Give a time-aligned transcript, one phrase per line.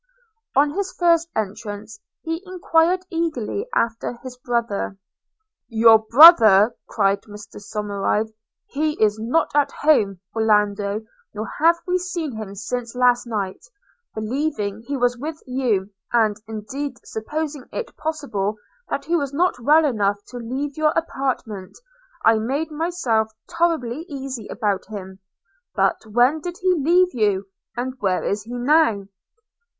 [0.55, 4.97] On his first entrance, he enquired eagerly after his brother.–
[5.69, 8.33] 'Your brother!' cried Mr Somerive;
[8.65, 11.01] 'he is not at home, Orlando,
[11.35, 13.63] nor have we seen him since last night:–
[14.15, 18.55] believing he was with you, and indeed supposing it possible
[18.89, 21.77] that he was not well enough to leave your apartment,
[22.25, 25.19] I made myself tolerably easy about him.–
[25.75, 27.45] But when did he leave you?
[27.77, 29.05] and where is he now?'